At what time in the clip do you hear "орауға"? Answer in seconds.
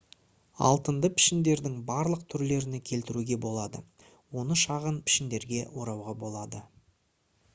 5.83-6.17